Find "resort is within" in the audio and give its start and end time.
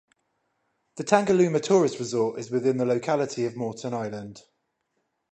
1.99-2.77